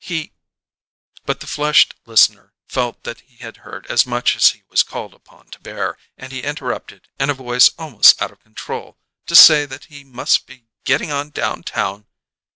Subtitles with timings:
[0.03, 0.33] He"
[1.27, 5.13] But the flushed listener felt that he had heard as much as he was called
[5.13, 9.67] upon to bear; and he interrupted, in a voice almost out of control, to say
[9.67, 12.07] that he must be "getting on downtown."